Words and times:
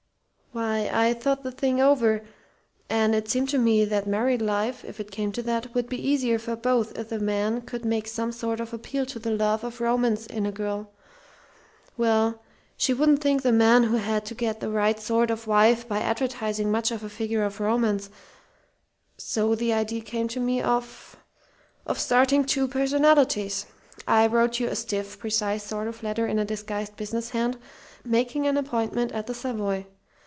"Why, 0.53 0.89
I 0.91 1.13
thought 1.13 1.43
the 1.43 1.51
thing 1.53 1.79
over, 1.79 2.23
and 2.89 3.15
it 3.15 3.29
seemed 3.29 3.47
to 3.49 3.57
me 3.57 3.85
that 3.85 4.05
married 4.05 4.41
life 4.41 4.83
if 4.83 4.99
it 4.99 5.09
came 5.09 5.31
to 5.31 5.41
that 5.43 5.73
would 5.73 5.87
be 5.87 6.05
easier 6.09 6.37
for 6.37 6.57
both 6.57 6.97
if 6.97 7.07
the 7.07 7.19
man 7.21 7.61
could 7.61 7.85
make 7.85 8.05
some 8.05 8.33
sort 8.33 8.59
of 8.59 8.73
appeal 8.73 9.05
to 9.05 9.17
the 9.17 9.31
love 9.31 9.63
of 9.63 9.79
romance 9.79 10.25
in 10.27 10.45
a 10.45 10.51
girl. 10.51 10.91
Well, 11.95 12.41
she 12.75 12.93
wouldn't 12.93 13.21
think 13.21 13.43
the 13.43 13.53
man 13.53 13.83
who 13.83 13.95
had 13.95 14.25
to 14.25 14.35
get 14.35 14.59
the 14.59 14.69
right 14.69 14.99
sort 14.99 15.31
of 15.31 15.47
wife 15.47 15.87
by 15.87 15.99
advertising 15.99 16.69
much 16.69 16.91
of 16.91 17.01
a 17.01 17.07
figure 17.09 17.43
of 17.45 17.61
romance. 17.61 18.09
So 19.17 19.55
the 19.55 19.71
idea 19.71 20.01
came 20.01 20.27
to 20.27 20.39
me 20.41 20.61
of 20.61 21.15
of 21.85 21.97
starting 21.97 22.43
two 22.43 22.67
personalities. 22.67 23.67
I 24.05 24.27
wrote 24.27 24.59
you 24.59 24.67
a 24.67 24.75
stiff, 24.75 25.17
precise 25.17 25.63
sort 25.63 25.87
of 25.87 26.03
letter 26.03 26.27
in 26.27 26.37
a 26.37 26.43
disguised 26.43 26.97
business 26.97 27.29
hand, 27.29 27.57
making 28.03 28.47
an 28.47 28.57
appointment 28.57 29.13
at 29.13 29.27
the 29.27 29.33
Savoy. 29.33 29.85